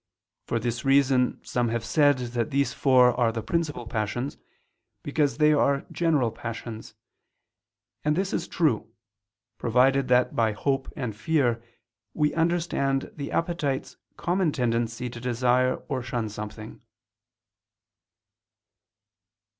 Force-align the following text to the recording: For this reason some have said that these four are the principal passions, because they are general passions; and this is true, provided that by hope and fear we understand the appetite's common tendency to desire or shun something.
For 0.47 0.57
this 0.57 0.83
reason 0.83 1.39
some 1.43 1.67
have 1.67 1.85
said 1.85 2.17
that 2.33 2.49
these 2.49 2.73
four 2.73 3.13
are 3.19 3.31
the 3.31 3.43
principal 3.43 3.85
passions, 3.85 4.35
because 5.03 5.37
they 5.37 5.53
are 5.53 5.85
general 5.91 6.31
passions; 6.31 6.95
and 8.03 8.15
this 8.15 8.33
is 8.33 8.47
true, 8.47 8.91
provided 9.59 10.07
that 10.07 10.35
by 10.35 10.53
hope 10.53 10.91
and 10.95 11.15
fear 11.15 11.61
we 12.15 12.33
understand 12.33 13.11
the 13.15 13.31
appetite's 13.31 13.95
common 14.17 14.51
tendency 14.51 15.07
to 15.07 15.19
desire 15.19 15.75
or 15.87 16.01
shun 16.01 16.29
something. 16.29 16.81